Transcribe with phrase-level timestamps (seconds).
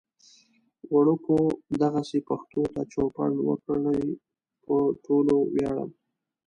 [0.95, 1.35] وړکو
[1.81, 4.05] دغسې پښتو ته چوپړ وکړئ.
[4.63, 5.89] پو ټولو وياړم